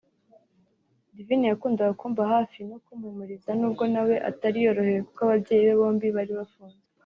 [1.15, 6.33] Divine yakundaga kumba hafi no kumpumuriza n’ubwo nawe atari yorohewe kuko ababyeyi be bombi bari
[6.39, 6.81] bafunze